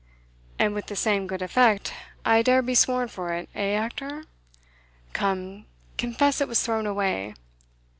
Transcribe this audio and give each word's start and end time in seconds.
"And 0.57 0.73
with 0.73 0.87
the 0.87 0.95
same 0.95 1.27
good 1.27 1.43
effect, 1.43 1.93
I 2.25 2.41
dare 2.41 2.63
be 2.63 2.73
sworn 2.73 3.07
for 3.07 3.33
it 3.33 3.47
eh, 3.53 3.79
Hector? 3.79 4.23
Come, 5.13 5.67
confess 5.99 6.41
it 6.41 6.47
was 6.47 6.63
thrown 6.63 6.87
away." 6.87 7.35